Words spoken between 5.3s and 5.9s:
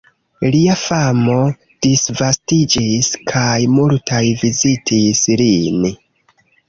lin.